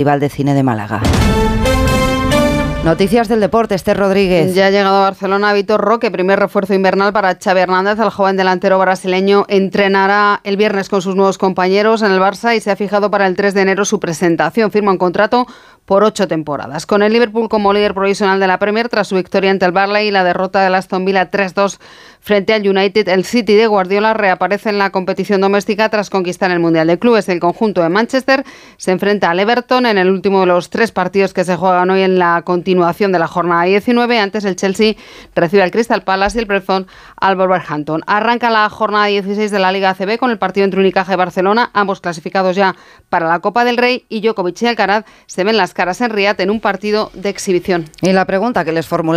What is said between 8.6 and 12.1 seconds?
brasileño entrenará el viernes con sus nuevos compañeros